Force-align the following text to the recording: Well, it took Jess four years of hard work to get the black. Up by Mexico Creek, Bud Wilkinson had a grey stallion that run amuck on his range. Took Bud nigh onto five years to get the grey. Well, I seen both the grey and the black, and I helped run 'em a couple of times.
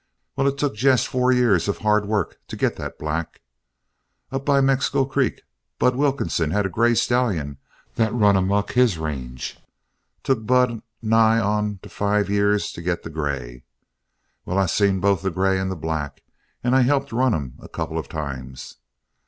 Well, 0.35 0.47
it 0.47 0.57
took 0.57 0.73
Jess 0.73 1.05
four 1.05 1.31
years 1.31 1.67
of 1.67 1.77
hard 1.77 2.07
work 2.07 2.39
to 2.47 2.55
get 2.57 2.75
the 2.77 2.91
black. 2.97 3.43
Up 4.31 4.43
by 4.43 4.59
Mexico 4.59 5.05
Creek, 5.05 5.43
Bud 5.77 5.95
Wilkinson 5.95 6.49
had 6.49 6.65
a 6.65 6.69
grey 6.69 6.95
stallion 6.95 7.59
that 7.97 8.11
run 8.11 8.35
amuck 8.35 8.69
on 8.69 8.73
his 8.77 8.97
range. 8.97 9.59
Took 10.23 10.47
Bud 10.47 10.81
nigh 11.03 11.39
onto 11.39 11.87
five 11.87 12.31
years 12.31 12.71
to 12.71 12.81
get 12.81 13.03
the 13.03 13.11
grey. 13.11 13.63
Well, 14.43 14.57
I 14.57 14.65
seen 14.65 15.01
both 15.01 15.21
the 15.21 15.29
grey 15.29 15.59
and 15.59 15.69
the 15.69 15.75
black, 15.75 16.23
and 16.63 16.75
I 16.75 16.81
helped 16.81 17.11
run 17.11 17.35
'em 17.35 17.57
a 17.59 17.69
couple 17.69 17.99
of 17.99 18.09
times. 18.09 18.77